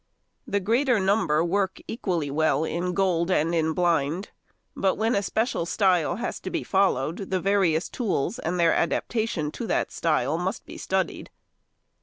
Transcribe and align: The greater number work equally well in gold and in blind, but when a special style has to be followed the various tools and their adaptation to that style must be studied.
The 0.47 0.59
greater 0.59 0.99
number 0.99 1.45
work 1.45 1.77
equally 1.87 2.31
well 2.31 2.63
in 2.63 2.95
gold 2.95 3.29
and 3.29 3.53
in 3.53 3.73
blind, 3.73 4.31
but 4.75 4.95
when 4.95 5.13
a 5.13 5.21
special 5.21 5.63
style 5.67 6.15
has 6.15 6.39
to 6.39 6.49
be 6.49 6.63
followed 6.63 7.29
the 7.29 7.39
various 7.39 7.87
tools 7.87 8.39
and 8.39 8.59
their 8.59 8.73
adaptation 8.73 9.51
to 9.51 9.67
that 9.67 9.91
style 9.91 10.39
must 10.39 10.65
be 10.65 10.79
studied. 10.79 11.29